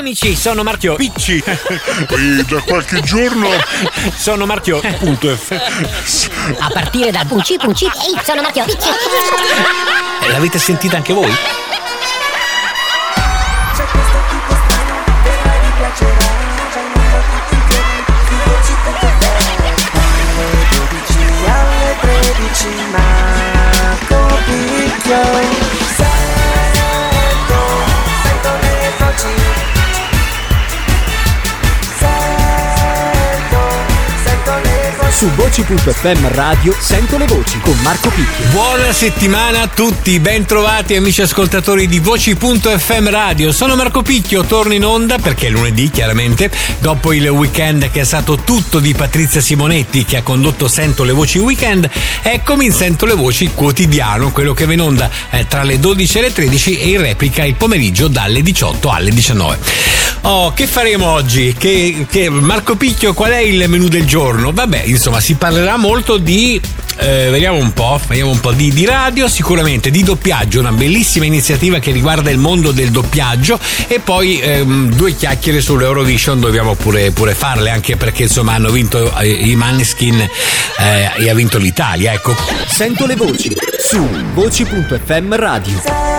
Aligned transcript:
amici, 0.00 0.34
sono 0.34 0.62
Marchio 0.62 0.94
Picci. 0.96 1.42
e 1.44 2.44
da 2.48 2.60
qualche 2.62 3.00
giorno 3.02 3.48
sono 4.16 4.46
Marchio 4.46 4.80
punto 4.98 5.34
F. 5.34 5.50
A 6.58 6.70
partire 6.72 7.10
dal 7.10 7.26
punci 7.26 7.56
punci. 7.58 7.84
Ehi, 7.84 8.18
sono 8.24 8.40
Marchio 8.40 8.64
Picci. 8.64 8.88
L'avete 10.28 10.58
sentita 10.58 10.96
anche 10.96 11.12
voi? 11.12 11.30
Su 35.20 35.28
voci.fm 35.32 36.28
radio 36.28 36.74
sento 36.80 37.18
le 37.18 37.26
voci 37.26 37.60
con 37.60 37.78
Marco 37.82 38.08
Picchio. 38.08 38.46
Buona 38.52 38.90
settimana 38.90 39.60
a 39.60 39.66
tutti, 39.66 40.18
bentrovati 40.18 40.96
amici 40.96 41.20
ascoltatori 41.20 41.86
di 41.86 41.98
Voci.fm 41.98 43.10
Radio. 43.10 43.52
Sono 43.52 43.76
Marco 43.76 44.00
Picchio, 44.00 44.44
torno 44.44 44.72
in 44.72 44.82
onda 44.82 45.18
perché 45.18 45.48
è 45.48 45.50
lunedì 45.50 45.90
chiaramente, 45.90 46.50
dopo 46.78 47.12
il 47.12 47.28
weekend 47.28 47.90
che 47.90 48.00
è 48.00 48.04
stato 48.04 48.36
tutto 48.36 48.78
di 48.78 48.94
Patrizia 48.94 49.42
Simonetti 49.42 50.06
che 50.06 50.16
ha 50.16 50.22
condotto 50.22 50.68
Sento 50.68 51.04
le 51.04 51.12
Voci 51.12 51.36
Weekend, 51.36 51.90
eccomi 52.22 52.64
in 52.64 52.72
Sento 52.72 53.04
le 53.04 53.12
Voci 53.12 53.50
quotidiano, 53.54 54.32
quello 54.32 54.54
che 54.54 54.64
va 54.64 54.72
in 54.72 54.80
onda 54.80 55.10
eh, 55.28 55.46
tra 55.46 55.64
le 55.64 55.78
12 55.78 56.16
e 56.16 56.20
le 56.22 56.32
13 56.32 56.78
e 56.78 56.88
in 56.88 57.00
replica 57.02 57.44
il 57.44 57.56
pomeriggio 57.56 58.08
dalle 58.08 58.40
18 58.40 58.88
alle 58.88 59.10
19. 59.10 59.58
Oh, 60.22 60.52
che 60.52 60.66
faremo 60.66 61.06
oggi? 61.06 61.54
Che, 61.56 62.06
che- 62.08 62.28
Marco 62.28 62.76
Picchio, 62.76 63.14
qual 63.14 63.32
è 63.32 63.38
il 63.38 63.66
menù 63.68 63.88
del 63.88 64.04
giorno? 64.04 64.52
Vabbè, 64.52 64.82
insomma, 64.84 65.09
si 65.18 65.34
parlerà 65.34 65.76
molto 65.76 66.18
di 66.18 66.60
eh, 67.00 67.28
vediamo 67.30 67.56
un 67.56 67.72
po', 67.72 67.98
vediamo 68.06 68.30
un 68.30 68.40
po' 68.40 68.52
di, 68.52 68.70
di 68.70 68.84
radio, 68.84 69.26
sicuramente 69.26 69.90
di 69.90 70.02
doppiaggio, 70.02 70.60
una 70.60 70.72
bellissima 70.72 71.24
iniziativa 71.24 71.78
che 71.78 71.92
riguarda 71.92 72.30
il 72.30 72.38
mondo 72.38 72.72
del 72.72 72.90
doppiaggio 72.90 73.58
e 73.88 74.00
poi 74.00 74.38
ehm, 74.38 74.94
due 74.94 75.14
chiacchiere 75.14 75.60
sull'Eurovision 75.60 76.38
dobbiamo 76.40 76.74
pure, 76.74 77.10
pure 77.10 77.34
farle 77.34 77.70
anche 77.70 77.96
perché 77.96 78.24
insomma 78.24 78.52
hanno 78.52 78.70
vinto 78.70 79.12
eh, 79.18 79.28
i 79.28 79.56
Maneskin 79.56 80.20
eh, 80.20 81.10
e 81.16 81.30
ha 81.30 81.34
vinto 81.34 81.58
l'Italia, 81.58 82.12
ecco. 82.12 82.36
Sento 82.68 83.06
le 83.06 83.16
voci 83.16 83.56
su 83.78 84.06
voci.fm 84.34 85.34
radio. 85.34 86.09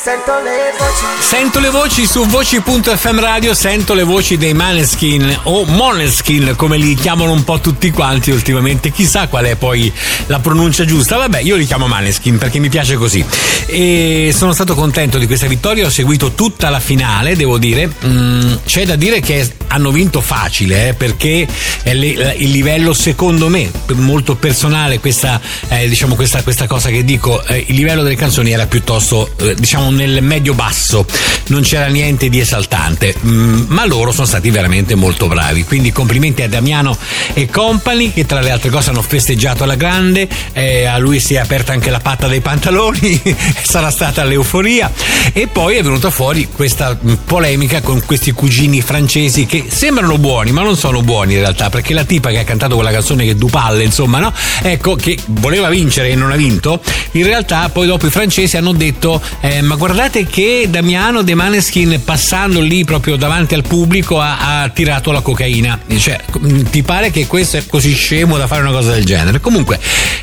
Sento, 0.00 0.32
le 0.44 0.72
voci. 0.78 1.04
Sento 1.18 1.58
le 1.58 1.70
voci 1.70 2.06
su 2.06 2.24
voci.fm 2.24 3.18
radio, 3.18 3.52
sento 3.52 3.94
le 3.94 4.04
voci 4.04 4.36
dei 4.36 4.54
Maneskin 4.54 5.40
o 5.42 5.64
Moneskin 5.64 6.54
come 6.54 6.76
li 6.76 6.94
chiamano 6.94 7.32
un 7.32 7.42
po' 7.42 7.58
tutti 7.58 7.90
quanti 7.90 8.30
ultimamente, 8.30 8.92
chissà 8.92 9.26
qual 9.26 9.46
è 9.46 9.56
poi 9.56 9.92
la 10.26 10.38
pronuncia 10.38 10.84
giusta, 10.84 11.16
vabbè 11.16 11.40
io 11.40 11.56
li 11.56 11.66
chiamo 11.66 11.88
Maneskin 11.88 12.38
perché 12.38 12.60
mi 12.60 12.68
piace 12.68 12.94
così. 12.94 13.24
E 13.66 14.32
sono 14.34 14.52
stato 14.52 14.76
contento 14.76 15.18
di 15.18 15.26
questa 15.26 15.48
vittoria, 15.48 15.86
ho 15.86 15.90
seguito 15.90 16.30
tutta 16.30 16.70
la 16.70 16.80
finale, 16.80 17.34
devo 17.34 17.58
dire, 17.58 17.90
Mm, 18.06 18.54
c'è 18.64 18.86
da 18.86 18.96
dire 18.96 19.20
che 19.20 19.50
hanno 19.68 19.90
vinto 19.90 20.20
facile 20.20 20.88
eh, 20.88 20.94
perché 20.94 21.46
è 21.82 21.90
il 21.90 22.50
livello 22.50 22.94
secondo 22.94 23.48
me 23.48 23.70
molto 23.94 24.36
personale 24.36 24.98
questa, 24.98 25.40
eh, 25.68 25.88
diciamo 25.88 26.14
questa, 26.14 26.42
questa 26.42 26.66
cosa 26.66 26.88
che 26.90 27.04
dico, 27.04 27.44
eh, 27.44 27.64
il 27.66 27.74
livello 27.74 28.02
delle 28.02 28.14
canzoni 28.14 28.52
era 28.52 28.66
piuttosto 28.66 29.28
eh, 29.38 29.54
nel 29.90 30.22
medio 30.22 30.54
basso, 30.54 31.06
non 31.48 31.62
c'era 31.62 31.86
niente 31.86 32.28
di 32.28 32.40
esaltante, 32.40 33.16
Mm, 33.24 33.64
ma 33.68 33.84
loro 33.84 34.12
sono 34.12 34.26
stati 34.26 34.50
veramente 34.50 34.94
molto 34.94 35.26
bravi, 35.26 35.64
quindi 35.64 35.92
complimenti 35.92 36.42
a 36.42 36.48
Damiano 36.48 36.96
e 37.34 37.46
Company 37.46 38.12
che 38.12 38.26
tra 38.26 38.40
le 38.40 38.50
altre 38.50 38.70
cose 38.70 38.90
hanno 38.90 39.02
festeggiato 39.02 39.64
alla 39.64 39.74
grande, 39.74 40.28
eh, 40.52 40.86
a 40.86 40.98
lui 40.98 41.20
si 41.20 41.34
è 41.34 41.38
aperta 41.38 41.72
anche 41.72 41.90
la 41.90 42.00
patta 42.00 42.26
dei 42.28 42.40
pantaloni, 42.40 43.20
sarà 43.62 43.90
stata 43.90 44.24
l'euforia. 44.24 44.90
E 45.32 45.46
poi 45.46 45.76
è 45.76 45.82
venuta 45.82 46.10
fuori 46.10 46.48
questa 46.50 46.96
mm, 47.02 47.14
polemica 47.24 47.80
con 47.80 48.02
questi 48.04 48.32
cugini 48.32 48.80
francesi 48.80 49.46
che 49.46 49.64
sembrano 49.68 50.16
buoni 50.18 50.52
ma 50.52 50.62
non 50.62 50.76
sono 50.76 51.02
buoni 51.02 51.34
in 51.34 51.40
realtà 51.40 51.70
perché 51.70 51.92
la 51.92 52.04
tipa 52.04 52.30
che 52.30 52.38
ha 52.38 52.44
cantato 52.44 52.74
quella 52.74 52.90
canzone 52.90 53.24
che 53.24 53.34
Dupalle 53.34 53.84
insomma 53.84 54.18
no? 54.18 54.32
Ecco 54.62 54.94
che 54.94 55.18
voleva 55.26 55.68
vincere 55.68 56.10
e 56.10 56.14
non 56.14 56.30
ha 56.30 56.36
vinto 56.36 56.80
in 57.12 57.24
realtà 57.24 57.68
poi 57.68 57.86
dopo 57.86 58.06
i 58.06 58.10
francesi 58.10 58.56
hanno 58.56 58.72
detto 58.72 59.20
eh, 59.40 59.60
ma 59.62 59.76
guardate 59.78 60.26
che 60.26 60.66
Damiano 60.68 61.22
De 61.22 61.34
Maneskin 61.34 62.02
passando 62.04 62.60
lì 62.60 62.84
proprio 62.84 63.14
davanti 63.14 63.54
al 63.54 63.62
pubblico 63.62 64.20
ha, 64.20 64.62
ha 64.62 64.68
tirato 64.70 65.12
la 65.12 65.20
cocaina. 65.20 65.78
Cioè 65.96 66.18
ti 66.68 66.82
pare 66.82 67.10
che 67.12 67.28
questo 67.28 67.58
è 67.58 67.64
così 67.64 67.94
scemo 67.94 68.36
da 68.36 68.48
fare 68.48 68.62
una 68.62 68.72
cosa 68.72 68.92
del 68.92 69.04
genere? 69.04 69.40
Comunque 69.40 69.78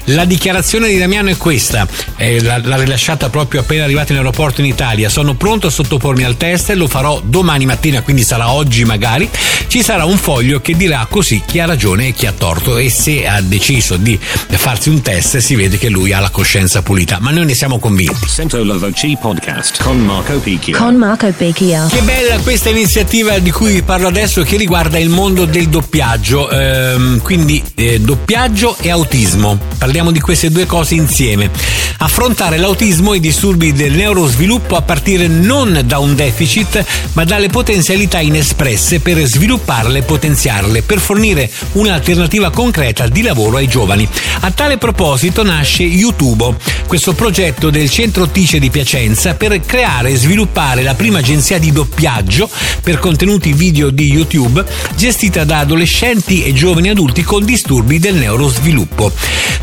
la 0.10 0.26
dichiarazione 0.26 0.90
di 0.90 0.98
Damiano 0.98 1.30
è 1.30 1.38
questa. 1.38 1.88
Eh, 2.18 2.42
l'ha, 2.42 2.76
rilasciata 2.76 3.30
proprio 3.30 3.62
appena 3.62 3.86
arrivato 3.86 4.12
in 4.12 4.18
aeroporto 4.18 4.60
in 4.60 4.68
Italia. 4.68 5.08
Sono 5.08 5.36
pronto 5.36 5.68
a 5.68 5.70
sottopormi 5.70 6.26
al 6.26 6.36
test 6.36 6.72
lo 6.72 6.88
farò 6.88 7.22
domani 7.24 7.66
mattina 7.66 8.02
quindi 8.02 8.24
sarà 8.24 8.52
oggi 8.52 8.84
magari. 8.84 9.30
Ci 9.68 9.82
sarà 9.82 10.04
un 10.04 10.18
foglio 10.18 10.60
che 10.60 10.76
dirà 10.76 11.08
così 11.10 11.42
chi 11.46 11.62
ha 11.62 11.66
ragione 11.66 12.10
e 12.10 12.12
chi 12.12 12.26
ha 12.26 12.34
torto. 12.34 12.78
E 12.78 12.90
se 12.90 13.26
ha 13.26 13.40
deciso 13.40 13.96
di 13.96 14.20
farsi 14.20 14.90
un 14.90 15.02
test 15.02 15.38
si 15.38 15.56
vede 15.56 15.78
che 15.78 15.88
lui 15.88 16.12
ha 16.12 16.20
la 16.20 16.30
coscienza 16.30 16.82
pulita. 16.82 17.20
Ma 17.22 17.32
noi 17.32 17.46
ne 17.46 17.54
siamo 17.54 17.80
convinti. 17.80 18.28
Sento 18.28 18.62
la 18.62 18.76
voce 18.76 19.18
podcast 19.18 19.45
con 19.84 20.00
Marco 20.00 20.40
Picchio. 20.40 20.76
Con 20.76 20.96
Marco 20.96 21.32
Becchio. 21.38 21.86
Che 21.88 22.02
bella 22.02 22.40
questa 22.40 22.70
iniziativa 22.70 23.38
di 23.38 23.52
cui 23.52 23.74
vi 23.74 23.84
parlo 23.84 24.08
adesso 24.08 24.42
che 24.42 24.58
riguarda 24.58 24.98
il 24.98 25.10
mondo 25.10 25.46
del 25.46 25.70
doppiaggio, 25.70 26.50
ehm, 26.50 27.22
quindi 27.22 27.62
eh, 27.76 28.00
doppiaggio 28.00 28.76
e 28.80 28.90
autismo. 28.90 29.60
Parliamo 29.78 30.10
di 30.10 30.20
queste 30.20 30.50
due 30.50 30.66
cose 30.66 30.96
insieme. 30.96 31.52
Affrontare 31.98 32.58
l'autismo 32.58 33.14
e 33.14 33.18
i 33.18 33.20
disturbi 33.20 33.72
del 33.72 33.94
neurosviluppo 33.94 34.78
a 34.78 34.82
partire 34.82 35.28
non 35.28 35.80
da 35.86 36.00
un 36.00 36.16
deficit, 36.16 36.84
ma 37.14 37.24
dalle 37.24 37.50
potenzialità 37.50 38.20
inespresse 38.20 39.00
per 39.00 39.24
svilupparle 39.24 40.00
e 40.00 40.02
potenziarle, 40.02 40.82
per 40.82 40.98
fornire 40.98 41.52
un'alternativa 41.74 42.50
concreta 42.50 43.08
di 43.08 43.22
lavoro 43.22 43.58
ai 43.58 43.68
giovani. 43.68 44.10
A 44.40 44.50
tale 44.50 44.80
proposito 44.80 45.44
nasce 45.44 45.84
YouTube, 45.84 46.56
questo 46.88 47.14
progetto 47.14 47.70
del 47.70 47.92
centro 47.92 48.28
Tice 48.28 48.58
di 48.58 48.72
Piacenza 48.72 49.35
per 49.38 49.60
creare 49.62 50.10
e 50.10 50.16
sviluppare 50.16 50.84
la 50.84 50.96
prima 50.96 51.20
agenzia 51.20 51.60
di 51.60 51.72
doppiaggio 51.72 52.50
per 52.82 53.00
contenuti 53.00 53.54
video 53.54 53.90
di 53.90 54.12
YouTube 54.12 54.64
gestita 54.96 55.44
da 55.44 55.60
adolescenti 55.60 56.44
e 56.44 56.54
giovani 56.54 56.90
adulti 56.90 57.24
con 57.24 57.44
disturbi 57.46 58.00
del 58.00 58.16
neurosviluppo. 58.16 59.12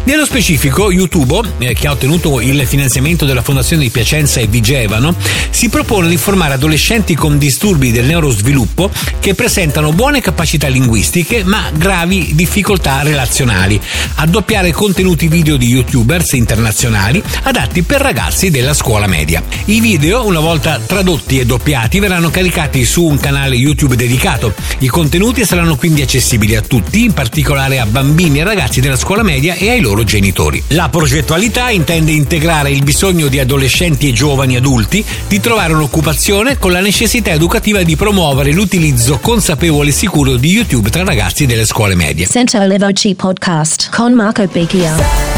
Nello 0.05 0.25
specifico, 0.25 0.91
YouTube, 0.91 1.49
eh, 1.59 1.75
che 1.75 1.87
ha 1.87 1.93
ottenuto 1.93 2.41
il 2.41 2.67
finanziamento 2.67 3.25
della 3.25 3.43
Fondazione 3.43 3.83
di 3.83 3.91
Piacenza 3.91 4.41
e 4.41 4.49
Vigevano, 4.49 5.15
si 5.51 5.69
propone 5.69 6.09
di 6.09 6.17
formare 6.17 6.55
adolescenti 6.55 7.15
con 7.15 7.39
disturbi 7.39 7.93
del 7.93 8.07
neurosviluppo 8.07 8.91
che 9.21 9.35
presentano 9.35 9.93
buone 9.93 10.21
capacità 10.21 10.67
linguistiche 10.67 11.45
ma 11.45 11.71
gravi 11.73 12.35
difficoltà 12.35 13.03
relazionali, 13.03 13.81
a 14.17 14.27
doppiare 14.27 14.73
contenuti 14.73 15.29
video 15.29 15.57
di 15.57 15.67
youtubers 15.67 16.33
internazionali 16.33 17.23
adatti 17.43 17.83
per 17.83 18.01
ragazzi 18.01 18.51
della 18.51 18.75
scuola 18.75 19.07
media. 19.07 19.43
I 19.67 19.81
video, 19.81 20.27
una 20.27 20.41
volta 20.41 20.81
tradotti 20.85 21.39
e 21.39 21.47
doppiati, 21.47 22.01
verranno 22.01 22.31
caricati 22.31 22.85
su 22.85 23.05
un 23.05 23.17
canale 23.19 23.55
YouTube 23.55 23.95
dedicato. 23.95 24.55
I 24.79 24.89
contenuti 24.89 25.45
saranno 25.45 25.77
quindi 25.77 26.03
accessibili 26.03 26.57
a 26.57 26.61
tutti, 26.61 27.05
in 27.05 27.13
particolare 27.13 27.79
a 27.79 27.87
bambini 27.87 28.41
e 28.41 28.45
ragazzi 28.45 28.81
della 28.81 28.97
scuola 28.97 29.23
media 29.23 29.55
e 29.55 29.71
ai 29.71 29.81
loro 29.81 30.03
genitori. 30.03 30.61
La 30.69 30.89
progettualità 30.89 31.71
intende 31.71 32.11
integrare 32.11 32.73
il 32.73 32.83
bisogno 32.83 33.29
di 33.29 33.39
adolescenti 33.39 34.09
e 34.09 34.13
giovani 34.13 34.57
adulti 34.57 35.05
di 35.29 35.39
trovare 35.39 35.75
un'occupazione 35.75 36.59
con 36.59 36.73
la 36.73 36.81
necessità 36.81 37.31
educativa 37.31 37.85
di 37.85 37.95
promuovere 37.95 38.51
l'utilizzo 38.51 39.19
consapevole 39.19 39.91
e 39.91 39.93
sicuro 39.93 40.35
di 40.35 40.51
YouTube 40.51 40.91
tra 40.91 41.05
ragazzi 41.05 41.47
delle 41.47 41.67
scuole 41.67 41.95
medie. 41.95 42.27
Sento 42.27 42.59
le 42.59 42.79
voci 42.79 43.15
podcast 43.15 43.91
con 43.95 44.13
Marco 44.13 44.45
Becchio. 44.45 45.32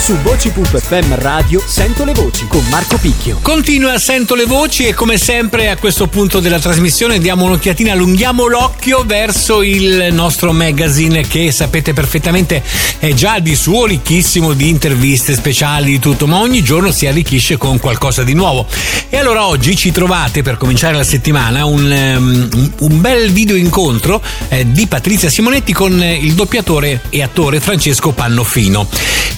Su 0.00 0.16
voci.fm 0.22 1.14
radio 1.16 1.62
sento 1.64 2.04
le 2.04 2.14
voci 2.14 2.46
con 2.48 2.64
Marco 2.70 2.96
Picchio. 2.96 3.38
Continua, 3.42 3.98
sento 3.98 4.34
le 4.34 4.46
voci 4.46 4.86
e 4.86 4.94
come 4.94 5.18
sempre 5.18 5.68
a 5.68 5.76
questo 5.76 6.06
punto 6.06 6.40
della 6.40 6.58
trasmissione 6.58 7.18
diamo 7.18 7.44
un'occhiatina, 7.44 7.92
allunghiamo 7.92 8.46
l'occhio 8.46 9.04
verso 9.04 9.62
il 9.62 10.08
nostro 10.10 10.52
magazine 10.52 11.26
che 11.26 11.52
sapete 11.52 11.92
perfettamente 11.92 12.62
è 12.98 13.12
già 13.12 13.40
di 13.40 13.54
suo 13.54 13.84
ricchissimo 13.84 14.54
di 14.54 14.70
interviste 14.70 15.34
speciali, 15.34 15.92
di 15.92 15.98
tutto, 15.98 16.26
ma 16.26 16.38
ogni 16.38 16.62
giorno 16.62 16.90
si 16.90 17.06
arricchisce 17.06 17.58
con 17.58 17.78
qualcosa 17.78 18.24
di 18.24 18.32
nuovo. 18.32 18.66
E 19.10 19.18
allora 19.18 19.46
oggi 19.46 19.76
ci 19.76 19.92
trovate 19.92 20.40
per 20.40 20.56
cominciare 20.56 20.96
la 20.96 21.04
settimana 21.04 21.66
un, 21.66 21.84
um, 22.16 22.70
un 22.78 23.00
bel 23.02 23.30
video 23.30 23.54
incontro 23.54 24.22
eh, 24.48 24.64
di 24.72 24.86
Patrizia 24.86 25.28
Simonetti 25.28 25.74
con 25.74 26.02
il 26.02 26.32
doppiatore 26.32 27.02
e 27.10 27.22
attore 27.22 27.60
Francesco 27.60 28.12
Pannofino 28.12 28.88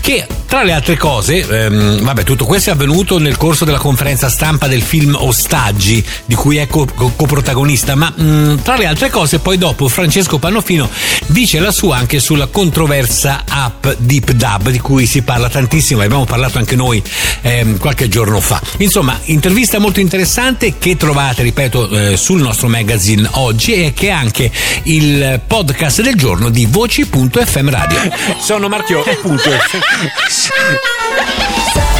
che 0.02 0.26
tra 0.52 0.64
le 0.64 0.72
altre 0.72 0.98
cose, 0.98 1.48
ehm, 1.48 2.02
vabbè, 2.02 2.24
tutto 2.24 2.44
questo 2.44 2.68
è 2.68 2.72
avvenuto 2.74 3.18
nel 3.18 3.38
corso 3.38 3.64
della 3.64 3.78
conferenza 3.78 4.28
stampa 4.28 4.66
del 4.66 4.82
film 4.82 5.16
Ostaggi, 5.18 6.04
di 6.26 6.34
cui 6.34 6.58
è 6.58 6.66
co- 6.66 6.86
co- 6.94 7.14
coprotagonista, 7.16 7.94
ma 7.94 8.12
mh, 8.14 8.60
tra 8.60 8.76
le 8.76 8.84
altre 8.84 9.08
cose 9.08 9.38
poi 9.38 9.56
dopo 9.56 9.88
Francesco 9.88 10.38
Pannofino 10.38 10.90
dice 11.28 11.58
la 11.58 11.72
sua 11.72 11.96
anche 11.96 12.20
sulla 12.20 12.48
controversa 12.48 13.44
app 13.48 13.86
Deep 13.96 14.32
Dub, 14.32 14.68
di 14.68 14.78
cui 14.78 15.06
si 15.06 15.22
parla 15.22 15.48
tantissimo, 15.48 16.02
abbiamo 16.02 16.26
parlato 16.26 16.58
anche 16.58 16.76
noi 16.76 17.02
ehm, 17.40 17.78
qualche 17.78 18.08
giorno 18.08 18.38
fa. 18.38 18.60
Insomma, 18.76 19.18
intervista 19.24 19.78
molto 19.78 20.00
interessante 20.00 20.76
che 20.76 20.98
trovate, 20.98 21.44
ripeto, 21.44 21.88
eh, 21.88 22.16
sul 22.18 22.42
nostro 22.42 22.68
magazine 22.68 23.26
oggi 23.36 23.72
e 23.72 23.94
che 23.94 24.08
è 24.08 24.10
anche 24.10 24.50
il 24.82 25.40
podcast 25.46 26.02
del 26.02 26.14
giorno 26.14 26.50
di 26.50 26.66
voci.fm 26.66 27.70
radio. 27.70 27.98
Sono 28.38 28.68
Marchio, 28.68 29.02
punto. 29.22 29.48
Sorry. 30.42 31.82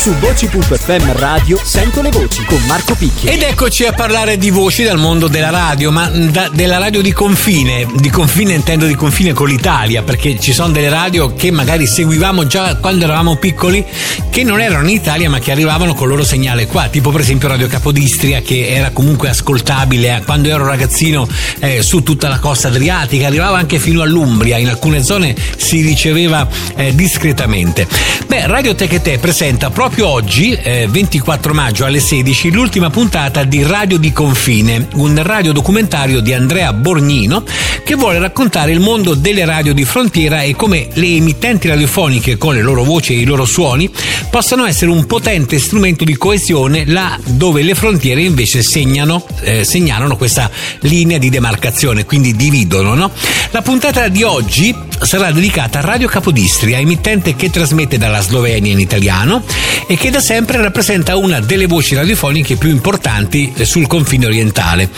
Su 0.00 0.14
voci.fm 0.14 1.12
radio 1.18 1.60
sento 1.62 2.00
le 2.00 2.08
voci 2.08 2.42
con 2.46 2.58
Marco 2.64 2.94
Picchio. 2.94 3.30
Ed 3.30 3.42
eccoci 3.42 3.84
a 3.84 3.92
parlare 3.92 4.38
di 4.38 4.48
voci 4.48 4.82
dal 4.82 4.96
mondo 4.96 5.28
della 5.28 5.50
radio, 5.50 5.90
ma 5.90 6.08
da- 6.08 6.48
della 6.48 6.78
radio 6.78 7.02
di 7.02 7.12
confine. 7.12 7.86
Di 7.96 8.08
confine 8.08 8.54
intendo 8.54 8.86
di 8.86 8.94
confine 8.94 9.34
con 9.34 9.48
l'Italia, 9.48 10.02
perché 10.02 10.40
ci 10.40 10.54
sono 10.54 10.72
delle 10.72 10.88
radio 10.88 11.34
che 11.34 11.50
magari 11.50 11.86
seguivamo 11.86 12.46
già 12.46 12.76
quando 12.76 13.04
eravamo 13.04 13.36
piccoli, 13.36 13.84
che 14.30 14.42
non 14.42 14.62
erano 14.62 14.88
in 14.88 14.94
Italia 14.94 15.28
ma 15.28 15.38
che 15.38 15.50
arrivavano 15.50 15.92
con 15.92 16.04
il 16.04 16.14
loro 16.14 16.24
segnale 16.24 16.66
qua, 16.66 16.88
tipo 16.88 17.10
per 17.10 17.20
esempio 17.20 17.48
Radio 17.48 17.66
Capodistria 17.66 18.40
che 18.40 18.68
era 18.68 18.92
comunque 18.92 19.28
ascoltabile 19.28 20.16
eh, 20.16 20.22
quando 20.24 20.48
ero 20.48 20.64
ragazzino 20.64 21.28
eh, 21.58 21.82
su 21.82 22.02
tutta 22.02 22.28
la 22.28 22.38
costa 22.38 22.68
adriatica, 22.68 23.26
arrivava 23.26 23.58
anche 23.58 23.78
fino 23.78 24.00
all'Umbria, 24.00 24.56
in 24.56 24.70
alcune 24.70 25.02
zone 25.02 25.36
si 25.58 25.82
riceveva 25.82 26.48
eh, 26.74 26.94
discretamente. 26.94 27.86
Beh, 28.26 28.46
Radio 28.46 28.74
Tech 28.74 28.92
e 28.94 29.02
Te 29.02 29.18
presenta 29.18 29.68
proprio 29.68 29.88
oggi, 29.98 30.52
eh, 30.52 30.86
24 30.88 31.52
maggio 31.52 31.84
alle 31.84 32.00
16, 32.00 32.50
l'ultima 32.52 32.90
puntata 32.90 33.44
di 33.44 33.62
Radio 33.62 33.98
di 33.98 34.12
Confine, 34.12 34.88
un 34.94 35.20
radiodocumentario 35.22 36.20
di 36.20 36.32
Andrea 36.32 36.72
Borgnino 36.72 37.44
che 37.84 37.94
vuole 37.96 38.18
raccontare 38.18 38.72
il 38.72 38.80
mondo 38.80 39.14
delle 39.14 39.44
radio 39.44 39.74
di 39.74 39.84
frontiera 39.84 40.42
e 40.42 40.54
come 40.54 40.88
le 40.92 41.06
emittenti 41.06 41.66
radiofoniche 41.68 42.36
con 42.36 42.54
le 42.54 42.62
loro 42.62 42.84
voci 42.84 43.14
e 43.14 43.20
i 43.20 43.24
loro 43.24 43.44
suoni 43.44 43.90
possano 44.30 44.64
essere 44.64 44.90
un 44.90 45.06
potente 45.06 45.58
strumento 45.58 46.04
di 46.04 46.16
coesione 46.16 46.84
là 46.86 47.18
dove 47.24 47.62
le 47.62 47.74
frontiere 47.74 48.22
invece 48.22 48.62
segnano, 48.62 49.26
eh, 49.42 49.64
segnalano 49.64 50.16
questa 50.16 50.50
linea 50.80 51.18
di 51.18 51.30
demarcazione, 51.30 52.04
quindi 52.04 52.36
dividono. 52.36 52.94
No? 52.94 53.10
La 53.50 53.62
puntata 53.62 54.08
di 54.08 54.22
oggi 54.22 54.88
sarà 55.02 55.32
dedicata 55.32 55.78
a 55.78 55.82
Radio 55.82 56.08
Capodistria, 56.08 56.78
emittente 56.78 57.34
che 57.34 57.50
trasmette 57.50 57.98
dalla 57.98 58.20
Slovenia 58.20 58.72
in 58.72 58.80
italiano 58.80 59.42
e 59.86 59.96
che 59.96 60.10
da 60.10 60.20
sempre 60.20 60.60
rappresenta 60.60 61.16
una 61.16 61.40
delle 61.40 61.66
voci 61.66 61.94
radiofoniche 61.94 62.56
più 62.56 62.70
importanti 62.70 63.52
eh, 63.54 63.64
sul 63.64 63.86
confine 63.86 64.26
orientale. 64.26 64.88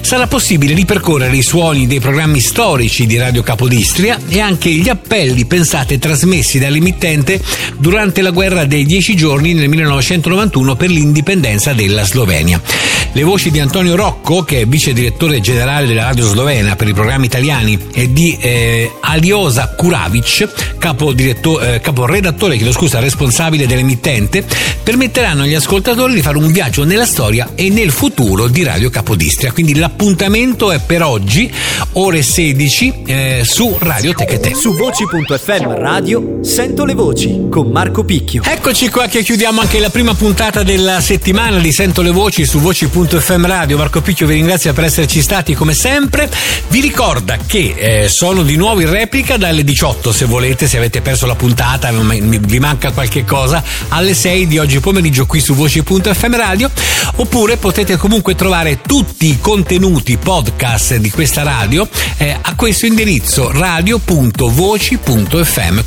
Sarà 0.00 0.26
possibile 0.26 0.74
ripercorrere 0.74 1.36
i 1.36 1.42
suoni 1.42 1.86
dei 1.86 2.00
programmi 2.00 2.40
storici 2.40 3.06
di 3.06 3.16
Radio 3.16 3.42
Capodistria 3.42 4.18
e 4.28 4.40
anche 4.40 4.70
gli 4.70 4.88
appelli 4.88 5.44
pensati 5.44 5.98
trasmessi 5.98 6.58
dall'emittente 6.58 7.40
durante 7.78 8.20
la 8.20 8.30
guerra 8.30 8.64
dei 8.64 8.84
dieci 8.84 9.14
giorni 9.14 9.54
nel 9.54 9.68
1991 9.68 10.76
per 10.76 10.90
l'indipendenza 10.90 11.72
della 11.72 12.04
Slovenia. 12.04 12.60
Le 13.14 13.22
voci 13.24 13.50
di 13.50 13.60
Antonio 13.60 13.94
Rocco, 13.94 14.42
che 14.42 14.62
è 14.62 14.66
vice 14.66 14.94
direttore 14.94 15.40
generale 15.40 15.86
della 15.86 16.04
radio 16.04 16.26
slovena 16.26 16.76
per 16.76 16.88
i 16.88 16.94
programmi 16.94 17.26
italiani, 17.26 17.78
e 17.92 18.10
di 18.10 18.38
eh, 18.40 18.90
Aliosa 19.00 19.51
Kuravic, 19.76 20.76
capo, 20.78 21.12
eh, 21.14 21.80
capo 21.82 22.06
redattore, 22.06 22.56
chiedo 22.56 22.72
scusa, 22.72 22.98
responsabile 22.98 23.66
dell'emittente, 23.66 24.44
permetteranno 24.82 25.42
agli 25.42 25.54
ascoltatori 25.54 26.14
di 26.14 26.22
fare 26.22 26.38
un 26.38 26.50
viaggio 26.50 26.84
nella 26.84 27.04
storia 27.04 27.50
e 27.54 27.68
nel 27.68 27.90
futuro 27.90 28.48
di 28.48 28.62
Radio 28.62 28.90
Capodistria. 28.90 29.52
Quindi 29.52 29.74
l'appuntamento 29.74 30.72
è 30.72 30.80
per 30.80 31.02
oggi, 31.02 31.52
ore 31.92 32.22
16, 32.22 33.02
eh, 33.06 33.42
su 33.44 33.76
Radio 33.80 34.14
Tecate. 34.14 34.54
Su 34.54 34.74
voci.fm 34.74 35.74
radio 35.76 36.38
sento 36.42 36.84
le 36.84 36.94
voci 36.94 37.48
con 37.50 37.70
Marco 37.70 38.04
Picchio. 38.04 38.42
Eccoci 38.42 38.88
qua 38.88 39.06
che 39.06 39.22
chiudiamo 39.22 39.60
anche 39.60 39.78
la 39.78 39.90
prima 39.90 40.14
puntata 40.14 40.62
della 40.62 41.00
settimana 41.00 41.58
di 41.58 41.72
Sento 41.72 42.02
le 42.02 42.10
Voci 42.10 42.46
su 42.46 42.58
voci.fm 42.58 43.46
radio. 43.46 43.76
Marco 43.76 44.00
Picchio 44.00 44.26
vi 44.26 44.34
ringrazia 44.34 44.72
per 44.72 44.84
esserci 44.84 45.20
stati 45.20 45.54
come 45.54 45.74
sempre. 45.74 46.30
Vi 46.68 46.80
ricorda 46.80 47.36
che 47.46 47.74
eh, 47.76 48.08
sono 48.08 48.42
di 48.42 48.56
nuovo 48.56 48.80
in 48.80 48.90
replica 48.90 49.36
dalle 49.42 49.64
18 49.64 50.12
se 50.12 50.24
volete, 50.26 50.68
se 50.68 50.76
avete 50.76 51.00
perso 51.00 51.26
la 51.26 51.34
puntata, 51.34 51.90
vi 51.90 52.60
manca 52.60 52.92
qualche 52.92 53.24
cosa, 53.24 53.60
alle 53.88 54.14
6 54.14 54.46
di 54.46 54.58
oggi 54.58 54.78
pomeriggio 54.78 55.26
qui 55.26 55.40
su 55.40 55.54
voci.fm 55.54 56.36
radio. 56.36 56.70
Oppure 57.16 57.56
potete 57.56 57.96
comunque 57.96 58.36
trovare 58.36 58.80
tutti 58.82 59.26
i 59.26 59.40
contenuti 59.40 60.16
podcast 60.16 60.94
di 60.96 61.10
questa 61.10 61.42
radio 61.42 61.88
eh, 62.18 62.38
a 62.40 62.54
questo 62.54 62.86
indirizzo 62.86 63.50
radio.voci.fm, 63.50 64.20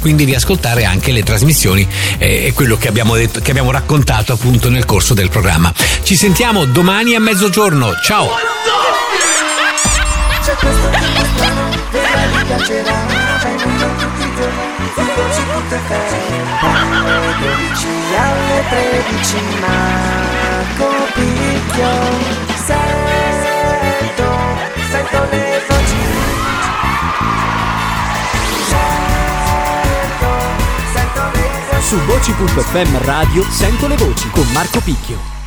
quindi 0.02 0.26
riascoltare 0.26 0.84
anche 0.84 1.14
le 1.14 1.24
trasmissioni 1.24 1.88
eh, 2.18 2.48
e 2.48 2.54
quello 2.54 2.78
che 2.78 2.90
abbiamo, 2.90 3.16
detto, 3.16 3.40
che 3.40 3.52
abbiamo 3.52 3.72
raccontato 3.72 4.34
appunto 4.34 4.70
nel 4.70 4.84
corso 4.84 5.14
del 5.14 5.30
programma. 5.30 5.74
Ci 6.04 6.18
sentiamo 6.18 6.66
domani 6.66 7.16
a 7.16 7.22
mezzogiorno, 7.22 7.94
ciao! 8.04 8.28
Vedrai 12.16 12.32
ti 12.32 12.46
piacerà 12.46 13.06
C'è 13.40 13.50
in 13.50 13.60
un 13.66 13.96
tutti 13.98 14.24
i 14.24 14.36
giorni, 14.36 14.88
su 14.96 15.02
voci 15.02 15.44
tutte 15.52 15.80
Alle 16.62 17.36
12 17.40 17.88
alle 18.16 18.64
13 18.70 19.38
Marco 19.60 20.90
Picchio. 21.14 21.92
Sento, 22.66 23.36
sento 24.90 25.28
Sento, 29.90 30.30
sento 30.94 31.22
le 31.32 31.52
voci. 31.68 31.74
Su 31.82 31.98
voci.fm 31.98 33.04
radio 33.04 33.44
sento 33.50 33.88
le 33.88 33.96
voci 33.98 34.30
con 34.30 34.48
Marco 34.54 34.80
Picchio. 34.80 35.45